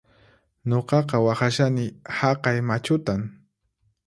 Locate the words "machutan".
2.67-3.21